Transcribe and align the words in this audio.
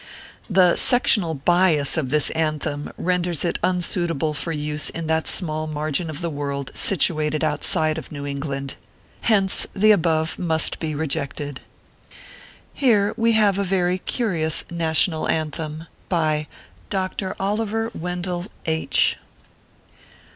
The 0.49 0.77
sectional 0.77 1.35
bias 1.35 1.95
of 1.95 2.09
this" 2.09 2.31
anthem" 2.31 2.91
renders 2.97 3.45
it 3.45 3.59
unsuitable 3.61 4.33
for 4.33 4.51
use 4.51 4.89
in 4.89 5.05
that 5.05 5.27
small 5.27 5.67
margin 5.67 6.09
of 6.09 6.21
the 6.21 6.29
world 6.31 6.71
situated 6.73 7.43
outside 7.43 7.99
of 7.99 8.11
New 8.11 8.25
England. 8.25 8.73
Hence 9.29 9.67
the 9.75 9.91
above 9.91 10.39
must 10.39 10.79
be 10.79 10.95
rejected. 10.95 11.61
Here 12.73 13.13
we 13.15 13.33
have 13.33 13.59
a 13.59 13.63
very 13.63 13.99
curious 13.99 14.63
NATIONAL 14.71 15.29
ANTHEM. 15.29 15.85
BY 16.09 16.47
DR. 16.89 17.35
OLIVER 17.39 17.91
WENDELL 17.93 18.45
H 18.65 19.17